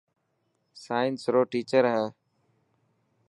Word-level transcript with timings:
سائنس 0.83 1.21
رو 1.33 1.41
ٽيچر 1.51 1.83
هي. 1.93 2.05